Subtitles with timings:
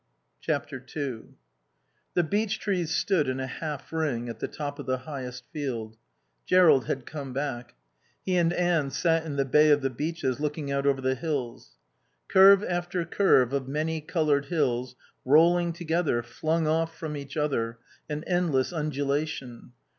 [0.49, 1.21] ii
[2.15, 5.95] The beech trees stood in a half ring at the top of the highest field.
[6.47, 7.75] Jerrold had come back.
[8.25, 11.77] He and Anne sat in the bay of the beeches, looking out over the hills.
[12.27, 17.77] Curve after curve of many coloured hills, rolling together, flung off from each other,
[18.09, 19.71] an endless undulation.